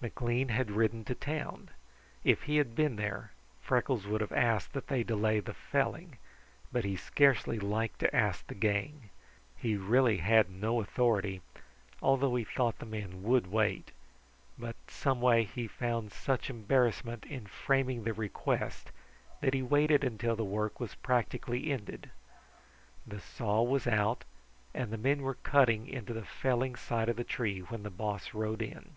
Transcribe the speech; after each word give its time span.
McLean 0.00 0.50
had 0.50 0.70
ridden 0.70 1.04
to 1.06 1.16
town. 1.16 1.68
If 2.22 2.42
he 2.42 2.58
had 2.58 2.76
been 2.76 2.94
there, 2.94 3.32
Freckles 3.60 4.06
would 4.06 4.20
have 4.20 4.30
asked 4.30 4.72
that 4.72 4.86
they 4.86 5.02
delay 5.02 5.40
the 5.40 5.52
felling, 5.52 6.16
but 6.70 6.84
he 6.84 6.94
scarcely 6.94 7.58
liked 7.58 7.98
to 7.98 8.14
ask 8.14 8.46
the 8.46 8.54
gang. 8.54 9.10
He 9.56 9.74
really 9.76 10.18
had 10.18 10.48
no 10.48 10.80
authority, 10.80 11.42
although 12.00 12.36
he 12.36 12.44
thought 12.44 12.78
the 12.78 12.86
men 12.86 13.24
would 13.24 13.48
wait; 13.50 13.90
but 14.56 14.76
some 14.86 15.20
way 15.20 15.42
he 15.42 15.66
found 15.66 16.12
such 16.12 16.48
embarrassment 16.48 17.24
in 17.26 17.46
framing 17.46 18.04
the 18.04 18.12
request 18.14 18.92
that 19.40 19.54
he 19.54 19.62
waited 19.62 20.04
until 20.04 20.36
the 20.36 20.44
work 20.44 20.78
was 20.78 20.94
practically 20.94 21.72
ended. 21.72 22.10
The 23.04 23.18
saw 23.18 23.60
was 23.62 23.88
out, 23.88 24.22
and 24.72 24.92
the 24.92 24.96
men 24.98 25.22
were 25.22 25.34
cutting 25.34 25.88
into 25.88 26.12
the 26.12 26.22
felling 26.22 26.76
side 26.76 27.08
of 27.08 27.16
the 27.16 27.24
tree 27.24 27.58
when 27.58 27.82
the 27.82 27.90
Boss 27.90 28.32
rode 28.34 28.62
in. 28.62 28.90